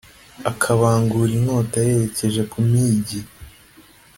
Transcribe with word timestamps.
akabangura 0.51 1.31
inkota 1.37 1.75
ayerekeje 1.81 2.41
ku 2.51 2.59
migi! 2.69 3.19